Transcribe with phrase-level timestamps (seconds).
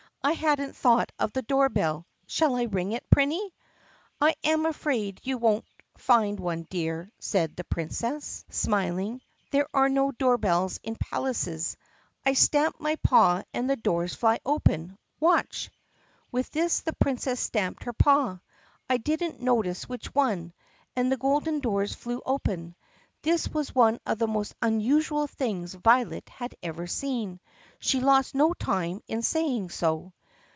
[0.23, 2.05] "I had n't thought of the door bell.
[2.27, 3.53] Shall I ring it, Prinny?"
[4.21, 5.65] "I am afraid you won't
[5.97, 10.37] find one, dear," said the Princess THE PUSSYCAT PRINCESS 64 smiling; "there are no door
[10.37, 11.75] bells in palaces.
[12.23, 14.99] I stamp my paw and the doors fly open.
[15.19, 15.71] Watch!"
[16.31, 18.41] With this the Princess stamped her paw—
[18.91, 20.53] I did n't notice which one—
[20.95, 22.75] and the golden doors flew open.
[23.23, 27.39] This was one of the most unusual things Violet had ever seen.
[27.79, 30.11] She lost no time in saying so.